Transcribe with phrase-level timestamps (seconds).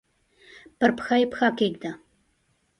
[0.77, 1.91] پر پښه یې پښه کښېږده!